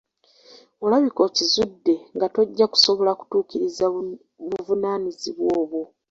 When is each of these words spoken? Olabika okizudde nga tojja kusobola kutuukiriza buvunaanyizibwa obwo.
Olabika 0.85 1.19
okizudde 1.27 1.93
nga 2.15 2.27
tojja 2.33 2.65
kusobola 2.73 3.11
kutuukiriza 3.19 3.85
buvunaanyizibwa 4.49 5.47
obwo. 5.61 5.81